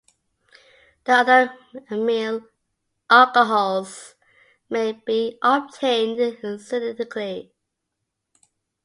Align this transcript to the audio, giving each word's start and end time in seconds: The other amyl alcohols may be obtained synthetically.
The 1.03 1.11
other 1.11 1.55
amyl 1.91 2.45
alcohols 3.07 4.15
may 4.67 4.93
be 4.93 5.37
obtained 5.43 6.39
synthetically. 6.41 7.53